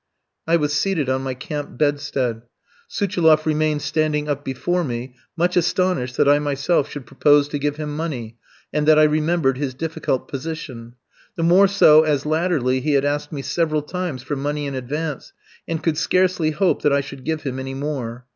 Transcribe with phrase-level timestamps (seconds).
[0.47, 2.41] I was seated on my camp bedstead.
[2.89, 7.75] Suchiloff remained standing up before me, much astonished that I myself should propose to give
[7.75, 8.39] him money,
[8.73, 10.95] and that I remembered his difficult position;
[11.35, 15.33] the more so as latterly he had asked me several times for money in advance,
[15.67, 18.25] and could scarcely hope that I should give him any more.